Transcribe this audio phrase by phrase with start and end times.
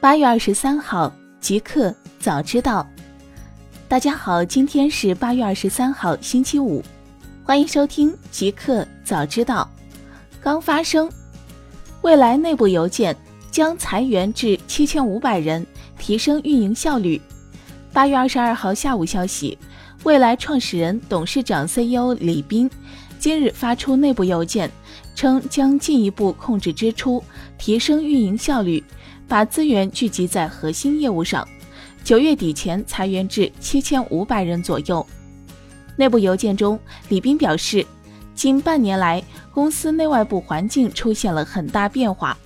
[0.00, 2.88] 八月二十三号，极客早知道。
[3.86, 6.82] 大家好，今天是八月二十三号，星期五，
[7.44, 9.70] 欢迎收听极客早知道。
[10.40, 11.06] 刚发生，
[12.00, 13.14] 未来内部邮件
[13.50, 15.66] 将裁员至七千五百人，
[15.98, 17.20] 提升运营效率。
[17.92, 19.58] 八月二十二号下午消息，
[20.04, 22.70] 未来创始人、董事长、CEO 李斌
[23.18, 24.70] 今日发出内部邮件，
[25.14, 27.22] 称将进一步控制支出，
[27.58, 28.82] 提升运营效率。
[29.30, 31.46] 把资源聚集在核心业务上，
[32.02, 35.06] 九月底前裁员至七千五百人左右。
[35.94, 36.76] 内部邮件中，
[37.10, 37.86] 李斌表示，
[38.34, 39.22] 近半年来，
[39.54, 42.36] 公司内外部环境出现了很大变化。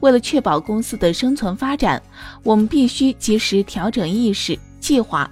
[0.00, 2.02] 为了确保公司的生存发展，
[2.42, 5.30] 我们必须及时调整意识、计划，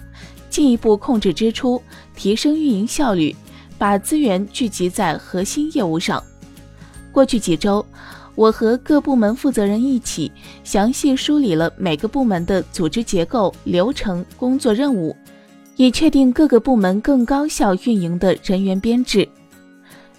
[0.48, 1.82] 进一步控制支出，
[2.14, 3.34] 提升运营效率，
[3.76, 6.22] 把资源聚集在核心业务上。
[7.10, 7.84] 过去几周。
[8.34, 10.32] 我和各部门负责人一起
[10.64, 15.14] 详细梳理了每个部门的组织结构、流程、工作任务，
[15.76, 19.28] 以确定各个部门更高效运营的人员编制。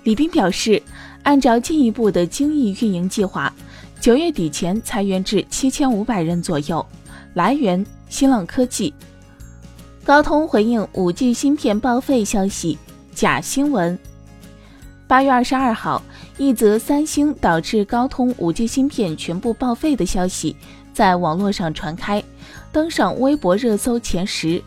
[0.03, 0.81] 李斌表示，
[1.23, 3.51] 按照进一步的精益运营计划，
[3.99, 6.85] 九月底前裁员至七千五百人左右。
[7.33, 8.93] 来源：新浪科技。
[10.03, 12.77] 高通回应五 G 芯片报废消息，
[13.15, 13.97] 假新闻。
[15.07, 16.03] 八月二十二号。
[16.43, 20.53] 一则三星导致高通 5G 芯片全部报废的消息
[20.91, 22.21] 在网络上传开，
[22.69, 24.61] 登上微博热搜前十。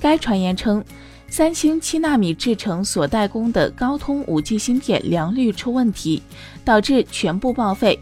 [0.00, 0.82] 该传言称，
[1.28, 6.22] 三星七纳米制程所代工的高通 5G 芯片良率出问题，
[6.64, 8.00] 导致全部报废，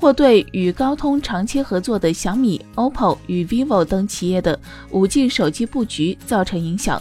[0.00, 4.58] 或对与高通长期合作的小米、OPPO 与 vivo 等企业的
[4.90, 7.00] 5G 手机布局造成影响。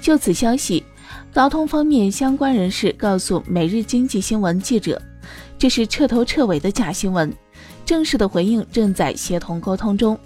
[0.00, 0.84] 就此消息。
[1.36, 5.00] 劳通方面相关人士告诉《每日经济新闻》记者，
[5.58, 7.30] 这是彻头彻尾的假新闻，
[7.84, 10.18] 正式的回应正在协同沟通中。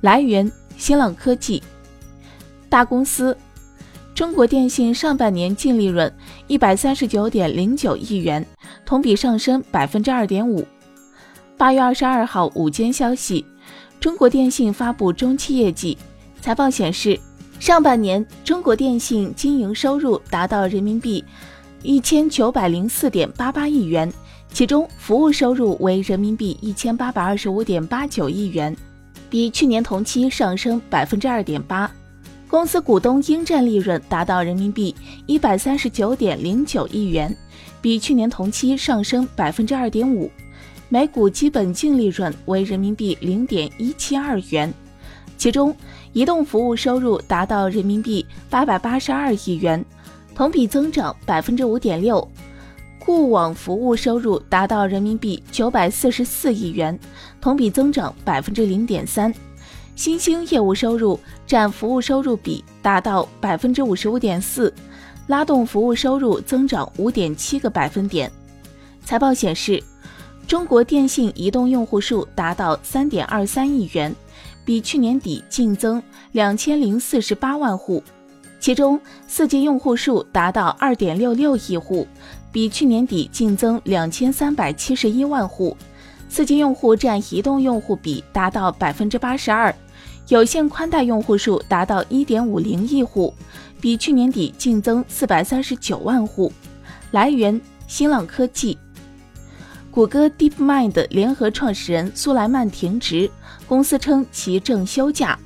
[0.00, 1.62] 来源：新浪科技。
[2.70, 3.36] 大公司，
[4.14, 6.10] 中国电信上半年净利润
[6.46, 8.42] 一百三十九点零九亿元，
[8.86, 10.66] 同比上升百分之二点五。
[11.58, 13.44] 八月二十二号午间消息，
[14.00, 15.98] 中国电信发布中期业绩，
[16.40, 17.20] 财报显示。
[17.64, 21.24] 上半年，中国电信经营收入达到人民币
[21.82, 24.12] 一千九百零四点八八亿元，
[24.52, 28.76] 其中服务收入为人民币一千八百二十五点八九亿元，
[29.30, 31.90] 比去年同期上升百分之二点八。
[32.48, 34.94] 公司股东应占利润达到人民币
[35.24, 37.34] 一百三十九点零九亿元，
[37.80, 40.30] 比去年同期上升百分之二点五。
[40.90, 44.70] 每股基本净利润为人民币零点一七二元，
[45.44, 45.76] 其中。
[46.14, 49.84] 移动服务收入达到人民币八百八十二亿元，
[50.34, 52.26] 同比增长百分之五点六；
[52.98, 56.98] 固网服务收入达到人民币九百四十四亿元，
[57.42, 59.34] 同比增长百分之零点三。
[59.94, 64.72] 新兴业务收入占服务收入比达到百分之五十五点四，
[65.26, 68.32] 拉动服务收入增长五点七个百分点。
[69.04, 69.82] 财报显示，
[70.46, 74.14] 中国电信移动用户数达到三点二三亿元。
[74.64, 76.02] 比去年底净增
[76.32, 78.02] 两千零四十八万户，
[78.58, 82.06] 其中四 G 用户数达到二点六六亿户，
[82.50, 85.76] 比去年底净增两千三百七十一万户。
[86.28, 89.74] 四 G 用户占移动用户比达到百分之八十二，
[90.28, 93.32] 有线宽带用户数达到一点五零亿户，
[93.80, 96.50] 比去年底净增四百三十九万户。
[97.10, 98.76] 来源：新浪科技。
[99.94, 103.30] 谷歌 DeepMind 联合创始人苏莱曼停职，
[103.64, 105.38] 公司称其正休假。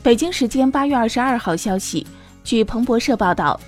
[0.00, 2.06] 北京时间八月二十二号消息，
[2.44, 3.58] 据彭博社报道，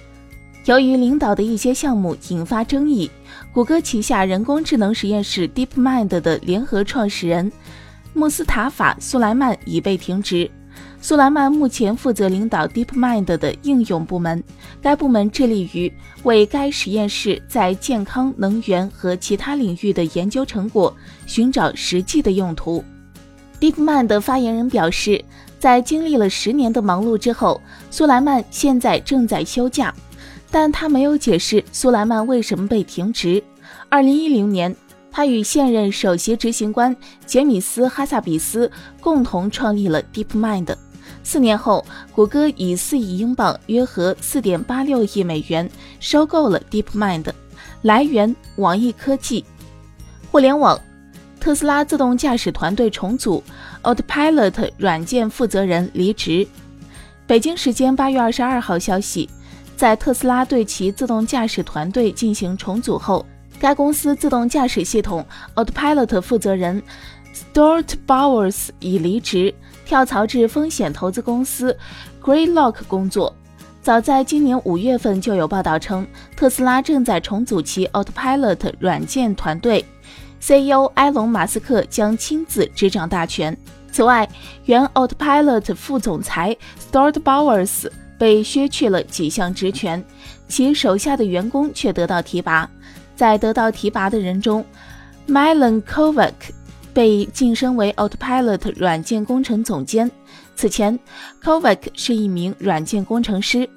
[0.67, 3.11] 由于领导的一些项目引发争议，
[3.53, 7.51] 谷歌旗下人工智能实验室 DeepMind 的联合创始人
[8.15, 10.49] 穆斯塔法·苏莱曼已被停职。
[11.01, 14.43] 苏莱曼目前负责领导 DeepMind 的应用部门，
[14.83, 15.93] 该部门致力于
[16.25, 20.95] 为该实验室在健康、能源和其他领域的研究成果
[21.27, 22.83] 寻找实际的用途。
[23.61, 25.25] DeepMind 发言人表示，
[25.61, 27.61] 在经历了十年的忙碌之后，
[27.91, 29.95] 苏莱曼现在正在休假，
[30.51, 33.43] 但他没有解释苏莱曼为什么被停职。
[33.89, 34.75] 二零一零年，
[35.13, 36.95] 他与现任首席执行官
[37.25, 38.71] 杰米斯·哈萨比斯
[39.01, 40.75] 共同创立了 DeepMind。
[41.27, 41.85] 四年后，
[42.15, 45.69] 谷歌以四亿英镑（约合四点八六亿美元）
[45.99, 47.27] 收购了 DeepMind。
[47.83, 49.45] 来源：网易科技。
[50.31, 50.81] 互联网，
[51.41, 53.43] 特斯拉自动驾驶团队重组
[53.83, 56.47] ，Autopilot 软件负责人离职。
[57.27, 59.29] 北京时间八月二十二号消息，
[59.77, 63.27] 在特斯拉对其自动驾驶团队进行重组后，
[63.59, 65.27] 该公司自动驾驶系统
[65.57, 66.81] Autopilot 负责人。
[67.35, 69.53] Stuart Bowers 已离职，
[69.87, 71.75] 跳槽至风险投资公司
[72.23, 73.35] Greylock 工作。
[73.81, 76.05] 早在今年五月份就有报道称，
[76.37, 79.85] 特斯拉正在重组其 Autopilot 软件团队
[80.41, 83.57] ，CEO 埃隆·马斯克将亲自执掌大权。
[83.93, 84.29] 此外，
[84.65, 86.57] 原 Autopilot 副总裁
[86.91, 87.89] Stuart Bowers
[88.19, 90.05] 被削去了几项职权，
[90.49, 92.69] 其手下的员工却得到提拔。
[93.15, 94.63] 在得到提拔的人中
[95.27, 96.33] m y l a n Kovac
[96.97, 100.11] 被晋升为 Autopilot 软件工程总监。
[100.55, 100.99] 此前
[101.45, 103.69] ，Kovac 是一名软件工程师。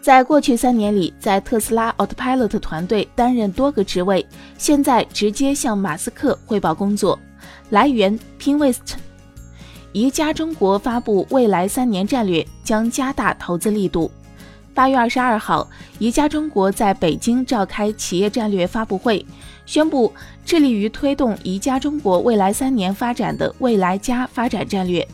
[0.00, 4.26] 在过去三年里，在特斯拉 Autopilot 团队担任多个职位，
[4.56, 7.18] 现在直接向马斯克汇报工作。
[7.68, 8.94] 来源：Pinwest。
[9.92, 14.10] 宜家中国发布未来三年战略，将加大投资力度。
[14.72, 15.68] 八月二十二号，
[15.98, 19.22] 宜家中国在北京召开企业战略发布会，
[19.64, 20.12] 宣布
[20.44, 25.06] 致力于推动宜家中国未来三年发展的未来加发展战略。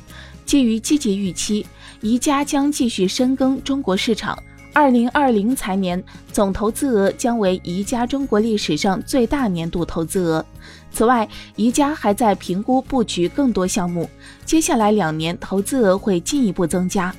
[0.45, 1.67] 基于积极预期，
[2.01, 4.37] 宜家将继续深耕中国市场。
[4.73, 6.03] 二零二零财年
[6.33, 10.45] 总投资额将为宜家中国历史上最大年度投资额。
[10.93, 14.09] 此外，宜家还在评估布局更多项目，
[14.45, 17.15] 接下来两年投资额会进一步增加。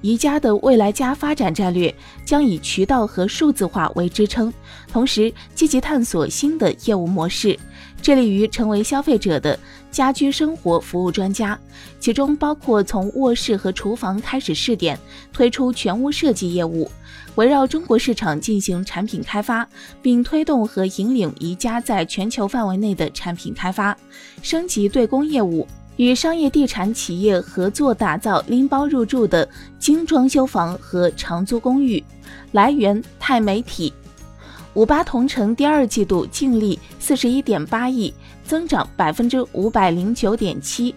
[0.00, 1.94] 宜家的未来加发展战略
[2.24, 4.52] 将以渠道和数字化为支撑，
[4.92, 7.58] 同时积极探索新的业务模式。
[8.00, 9.56] 致力于成为消费者的
[9.92, 11.56] 家居生活服务专家，
[12.00, 14.98] 其中包括从卧室和厨房开始试点，
[15.32, 16.90] 推出全屋设计业务，
[17.36, 19.64] 围绕中国市场进行产品开发，
[20.02, 23.96] 并推动和引领宜家在全球范围内的产品开发，
[24.42, 25.64] 升级对公业务，
[25.96, 29.48] 与商业地产企业合作打造拎包入住的
[29.78, 32.02] 精装修房和长租公寓。
[32.52, 33.92] 来源：钛媒体。
[34.74, 38.12] 五八同城第二季度净利四十一点八亿，
[38.42, 40.94] 增长百分之五百零九点七。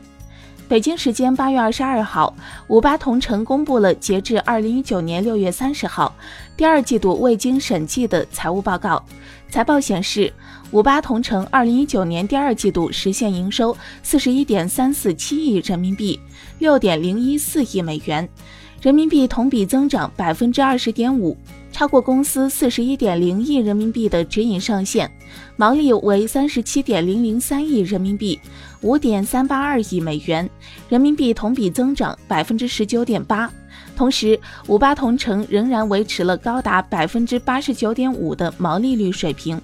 [0.67, 2.33] 北京时间八月二十二号，
[2.67, 6.15] 五八同城公布了截至二零一九年六月三十号
[6.57, 9.03] 第二季度未经审计的财务报告。
[9.49, 10.33] 财报显示，
[10.71, 16.19] 五八同城二零一九年第二季度实现营收四十一点三四七亿人民币，
[16.59, 18.27] 六点零一四亿美元，
[18.81, 21.37] 人民币同比增长百分之二十点五。
[21.71, 25.11] 超过公司四十一点零亿人民币的指引上限，
[25.57, 28.39] 毛利为三十七点零零三亿人民币，
[28.81, 30.49] 五点三八二亿美元，
[30.87, 33.51] 人民币同比增长百分之十九点八。
[33.95, 39.61] 同时，五八同城仍然维持了高达百分之八十九点五的毛利率水平。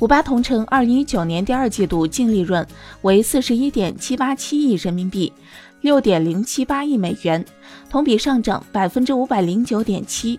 [0.00, 2.64] 五八同城二零一九年第二季度净利润
[3.02, 5.32] 为四十一点七八七亿人民币，
[5.80, 7.44] 六点零七八亿美元，
[7.90, 10.38] 同比上涨百分之五百零九点七。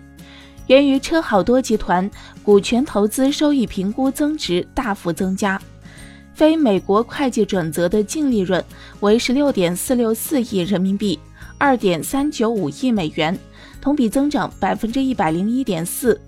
[0.68, 2.10] 源于车好多集团
[2.42, 5.60] 股权投资收益评估增值大幅增加，
[6.32, 8.64] 非美国会计准则的净利润
[9.00, 11.18] 为十六点四六四亿人民币，
[11.58, 13.38] 二点三九五亿美元，
[13.78, 16.18] 同比增长百分之一百零一点四。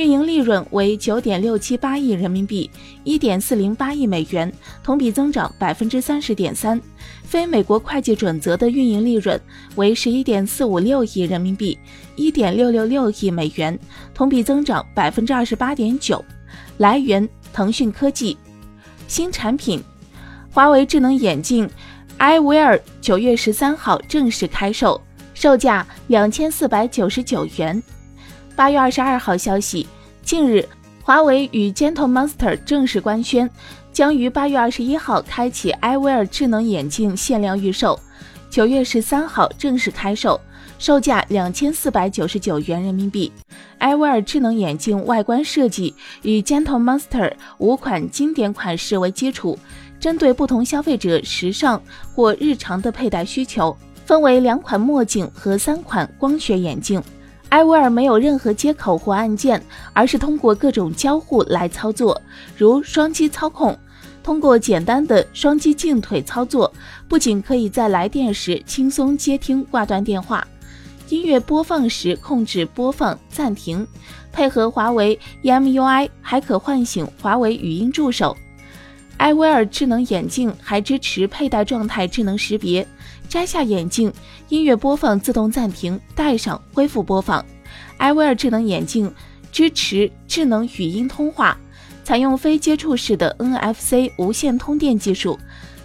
[0.00, 2.70] 运营利润为九点六七八亿人民币，
[3.04, 4.50] 一点四零八亿美元，
[4.82, 6.80] 同比增长百分之三十点三。
[7.22, 9.38] 非美国会计准则的运营利润
[9.74, 11.78] 为十一点四五六亿人民币，
[12.16, 13.78] 一点六六六亿美元，
[14.14, 16.24] 同比增长百分之二十八点九。
[16.78, 18.34] 来源：腾讯科技。
[19.06, 19.84] 新产品：
[20.50, 21.68] 华为智能眼镜
[22.18, 24.98] iWear 九月十三号正式开售，
[25.34, 27.82] 售价两千四百九十九元。
[28.60, 29.88] 八月二十二号消息，
[30.22, 30.68] 近日，
[31.02, 33.48] 华为与 Gentle Monster 正式官宣，
[33.90, 37.98] 将于八月二十一号开启 iWear 智能眼镜限量预售，
[38.50, 40.38] 九月十三号正式开售，
[40.78, 43.32] 售价两千四百九十九元人民币。
[43.78, 49.58] iWear 智能眼镜外观设计以 Gentle Monster 五款经典款式为基础，
[49.98, 51.82] 针对不同消费者时尚
[52.14, 53.74] 或日常的佩戴需求，
[54.04, 57.02] 分为两款墨镜和三款光学眼镜。
[57.50, 59.60] 艾威尔没有任何接口或按键，
[59.92, 62.20] 而是通过各种交互来操作，
[62.56, 63.76] 如双击操控。
[64.22, 66.72] 通过简单的双击镜腿操作，
[67.08, 70.46] 不仅可以在来电时轻松接听挂断电话，
[71.08, 73.84] 音乐播放时控制播放暂停，
[74.30, 78.36] 配合华为 EMUI 还可唤醒华为语音助手。
[79.16, 82.86] 艾威尔智能眼镜还支持佩戴状态智能识别。
[83.30, 84.12] 摘下眼镜，
[84.48, 87.42] 音乐播放自动暂停；戴上恢复播放。
[87.96, 89.10] 艾威尔智能眼镜
[89.52, 91.56] 支持智能语音通话，
[92.02, 95.38] 采用非接触式的 NFC 无线通电技术，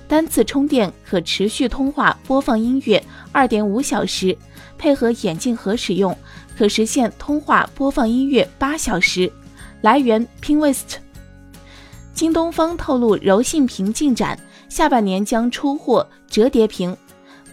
[0.08, 4.36] 单次充电可持续通话播放音乐二点五小时，
[4.76, 6.18] 配合眼镜盒使用，
[6.58, 9.32] 可实现通话播放音乐八小时。
[9.82, 10.96] 来源：Pinwest。
[12.16, 16.98] 京东方透露柔性屏进展，下半年将出货折叠屏。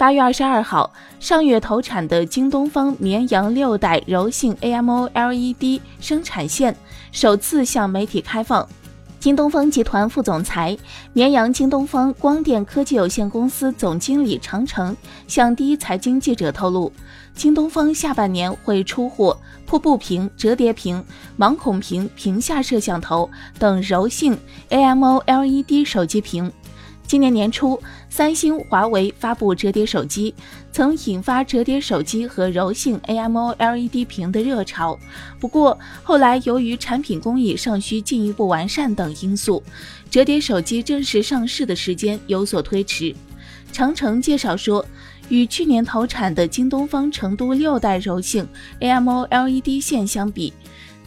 [0.02, 6.76] 八月二十二号，上月投产的京东方绵阳六代柔性 AMOLED 生产线
[7.12, 8.68] 首次向媒体开放。
[9.20, 10.76] 京东方集团副总裁、
[11.12, 14.96] 绵阳京东方光电科技有限公司总经理常成
[15.28, 16.92] 向第一财经记者透露，
[17.32, 21.00] 京东方下半年会出货瀑布屏、折叠屏、
[21.38, 24.36] 盲孔屏、屏下摄像头等柔性
[24.70, 26.52] AMOLED 手机屏。
[27.06, 27.78] 今年年初，
[28.08, 30.34] 三星、华为发布折叠手机，
[30.72, 34.98] 曾引发折叠手机和柔性 AMOLED 屏的热潮。
[35.38, 39.62] 不过，后来由于产品工艺尚需进一步完善等因素，
[40.10, 43.14] 折叠手机正式上市的时间有所推迟。
[43.72, 44.84] 长城介绍说，
[45.28, 48.46] 与去年投产的京东方成都六代柔性
[48.80, 50.52] AMOLED 线相比，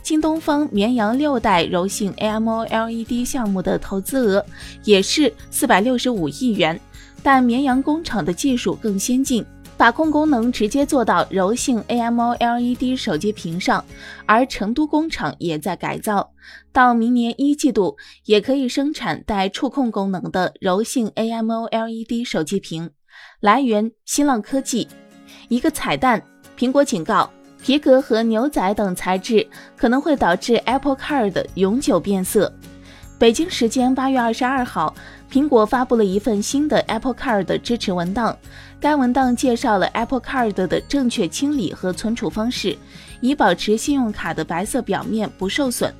[0.06, 4.46] 京东方绵阳六代柔性 AMOLED 项目的投资额
[4.84, 6.80] 也是四百六十五亿元，
[7.24, 9.44] 但绵阳工厂的技术更先进，
[9.76, 13.84] 把控功能直接做到柔性 AMOLED 手机屏上，
[14.28, 16.30] 而成都工厂也在改造，
[16.72, 22.92] 到明年一季度也可以生产带触控功能的柔性 AMOLED 手机屏。
[23.40, 24.88] 来源：新浪科技。
[25.48, 26.22] 一个彩蛋，
[26.56, 27.28] 苹果警告。
[27.66, 29.44] 皮革和牛仔等材质
[29.76, 32.54] 可能会导致 Apple Card 永久变色。
[33.18, 34.94] 北京时间八月二十二号，
[35.32, 38.38] 苹果发布了一份新的 Apple Card 支持文档。
[38.80, 42.78] 该文档介绍了 Apple Card 的正确清理和存储方式，
[43.20, 45.92] 以保持信用卡的白色表面不受损。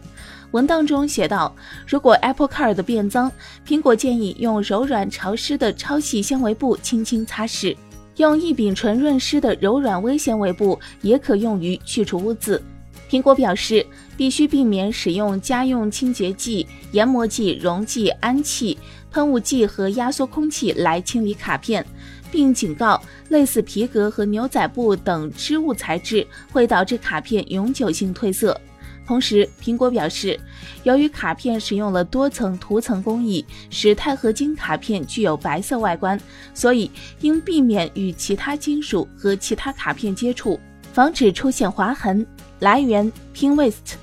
[0.52, 1.52] 文档中写道，
[1.88, 3.32] 如果 Apple Card 变脏，
[3.68, 7.76] 苹果建议用柔软潮湿的超细纤维布轻轻擦拭。
[8.18, 12.62] 用异丙醇润湿的柔软微纤维布也可用于去除污渍。
[13.10, 13.86] 苹果表示，
[14.18, 18.78] 必须避免使用家用清洁剂、研磨剂、溶剂、氨气、
[19.12, 21.86] 喷雾剂和压缩空气来清理卡片，
[22.32, 28.60] 并警告，类似皮革和牛仔布等织物材质会导致卡片永久性褪色。
[29.06, 30.40] 同时，苹果表示，
[30.84, 36.20] 由于卡片使用了多层涂层工艺，使钛合金卡片具有白色外观，
[36.54, 36.90] 所以
[37.22, 40.60] 应避免与其他金属和其他卡片接触，
[40.92, 42.26] 防止出现划痕。
[42.60, 43.96] 来源：Pinwest。